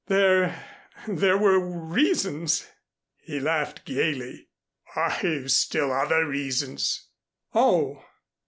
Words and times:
There 0.07 0.65
there 1.07 1.37
were 1.37 1.59
reasons." 1.59 2.67
He 3.17 3.39
laughed 3.39 3.85
gayly. 3.85 4.47
"I've 4.95 5.51
still 5.51 5.91
other 5.93 6.25
reasons." 6.27 7.07
"Oh!" 7.53 8.03